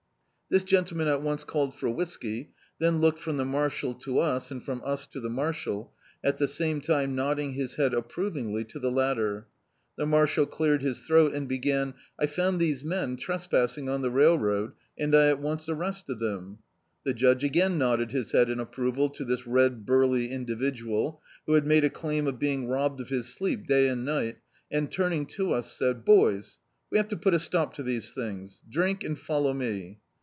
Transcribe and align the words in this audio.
This 0.49 0.63
gen 0.65 0.83
tleman 0.83 1.07
at 1.07 1.21
once 1.21 1.45
called 1.45 1.73
for 1.75 1.89
whiskey, 1.89 2.49
then 2.77 2.99
looked 2.99 3.21
from 3.21 3.37
the 3.37 3.45
marshal 3.45 3.93
to 3.93 4.19
us, 4.19 4.51
and 4.51 4.61
from 4.61 4.81
us 4.83 5.07
to 5.07 5.21
the 5.21 5.29
marshal, 5.29 5.93
at 6.21 6.39
the 6.39 6.45
same 6.47 6.81
time 6.81 7.15
nodding 7.15 7.53
his 7.53 7.75
head 7.75 7.93
approvingly 7.93 8.65
to 8.65 8.77
the 8.77 8.91
latter. 8.91 9.47
The 9.95 10.05
marshal 10.05 10.45
cleared 10.45 10.81
his 10.81 11.07
diroat 11.07 11.33
and 11.33 11.47
began: 11.47 11.93
"I 12.19 12.25
found 12.25 12.59
these 12.59 12.83
men 12.83 13.15
trespassing 13.15 13.87
on 13.87 14.01
the 14.01 14.11
railroad, 14.11 14.73
and 14.99 15.15
at 15.15 15.39
once 15.39 15.69
arrested 15.69 16.19
them." 16.19 16.57
The 17.05 17.13
judge 17.13 17.45
again 17.45 17.77
nodded 17.77 18.09
bis 18.11 18.33
head 18.33 18.49
in 18.49 18.59
approval 18.59 19.09
to 19.11 19.23
this 19.23 19.47
red, 19.47 19.85
burly 19.85 20.31
individual, 20.31 21.21
who 21.47 21.53
had 21.53 21.65
made 21.65 21.85
a 21.85 21.89
claim 21.89 22.27
of 22.27 22.39
being 22.39 22.67
robbed 22.67 22.99
of 22.99 23.07
his 23.07 23.27
sleep 23.29 23.65
day 23.67 23.87
and 23.87 24.05
ni^t, 24.05 24.35
and 24.69 24.91
turning 24.91 25.27
to 25.27 25.53
us 25.53 25.71
said: 25.71 26.03
"Boys, 26.03 26.57
we 26.89 26.97
have 26.97 27.07
to 27.07 27.15
put 27.15 27.33
a 27.33 27.39
stop 27.39 27.73
to 27.75 27.83
these 27.83 28.11
things, 28.11 28.61
drink 28.69 29.01
and 29.05 29.17
follow 29.17 29.53
me." 29.53 29.99